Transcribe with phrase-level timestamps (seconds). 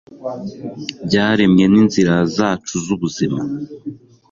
[1.05, 3.39] byaremwe n'inzira zacu z'ubuzima